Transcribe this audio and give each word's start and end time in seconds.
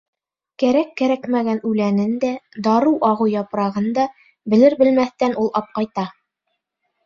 Кәрәк-кәрәкмәгән 0.61 1.61
үләнен 1.71 2.15
дә, 2.23 2.33
дарыу-ағыу 2.69 3.29
япрағын 3.35 3.93
да 4.01 4.09
белер-белмәҫтән 4.57 5.41
ул 5.47 5.57
апҡайта. 5.65 6.11